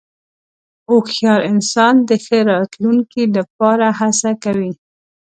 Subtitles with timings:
[0.87, 4.71] هوښیار انسان د ښه راتلونکې لپاره هڅه کوي.